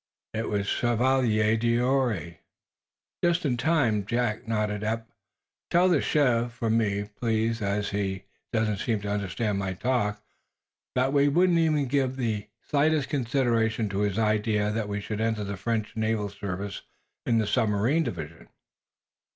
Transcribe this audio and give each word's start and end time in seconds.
It 0.33 0.49
was 0.49 0.61
the 0.65 0.71
Chevalier 0.71 1.55
d'Ouray. 1.55 2.39
"Just 3.23 3.45
in 3.45 3.55
time, 3.55 4.03
Jack," 4.03 4.47
nodded 4.47 4.83
Eph. 4.83 5.03
"Tell 5.69 5.89
the 5.89 6.01
Chev. 6.01 6.51
for 6.51 6.71
me, 6.71 7.03
please 7.03 7.61
as 7.61 7.91
he 7.91 8.23
doesn't 8.51 8.77
seem 8.79 8.99
to 9.01 9.11
understand 9.11 9.59
my 9.59 9.73
talk, 9.73 10.19
that 10.95 11.13
we 11.13 11.27
wouldn't 11.27 11.59
even 11.59 11.85
give 11.85 12.15
the 12.15 12.47
slightest 12.67 13.09
consideration 13.09 13.89
to 13.89 13.99
his 13.99 14.17
idea 14.17 14.71
that 14.71 14.89
we 14.89 15.01
should 15.01 15.21
enter 15.21 15.43
the 15.43 15.55
French 15.55 15.95
naval 15.95 16.29
service 16.29 16.81
in 17.27 17.37
the 17.37 17.45
submarine 17.45 18.01
division." 18.01 18.49